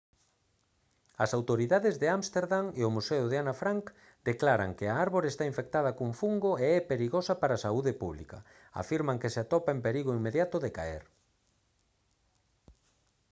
[1.23, 3.85] as autoridades de ámsterdam e o museo de ana frank
[4.29, 8.37] declaran que a árbore está infectada cun fungo e é perigosa para a saúde pública
[8.81, 11.03] afirman que se atopa en perigo inmediato de caer